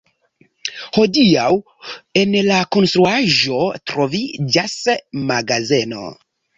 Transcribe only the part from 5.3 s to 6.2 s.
magazeno.